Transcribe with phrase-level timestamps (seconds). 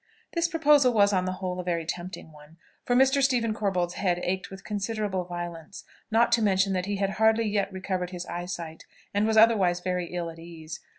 [0.33, 3.21] This proposal was, on the whole, a very tempting one; for Mr.
[3.21, 7.71] Stephen Corbold's head ached with considerable violence, not to mention that he had hardly yet
[7.71, 10.79] recovered his eyesight, and was otherwise very ill at ease.